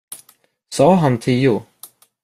Sa 0.77 0.87
han 1.03 1.19
tio? 1.27 1.55